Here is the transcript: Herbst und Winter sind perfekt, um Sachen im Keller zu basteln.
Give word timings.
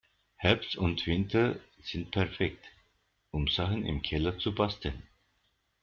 Herbst 0.37 0.77
und 0.77 1.05
Winter 1.05 1.59
sind 1.83 2.09
perfekt, 2.09 2.65
um 3.29 3.47
Sachen 3.47 3.85
im 3.85 4.01
Keller 4.01 4.39
zu 4.39 4.55
basteln. 4.55 5.03